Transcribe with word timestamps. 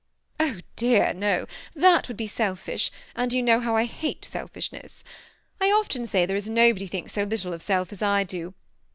"Oh 0.39 0.61
dear, 0.77 1.13
no, 1.13 1.45
that 1.75 2.07
would 2.07 2.17
be 2.17 2.25
selfish; 2.25 2.89
and 3.15 3.31
you 3.31 3.43
know 3.43 3.59
how 3.59 3.75
I 3.75 3.85
hate 3.85 4.25
selfishness. 4.25 5.03
I 5.59 5.65
often 5.67 6.07
say 6.07 6.25
there 6.25 6.35
is 6.35 6.49
nobody 6.49 6.87
thinks 6.87 7.13
so 7.13 7.21
little 7.21 7.53
of 7.53 7.61
self 7.61 7.91
as 7.91 8.01
I 8.01 8.23
do. 8.23 8.55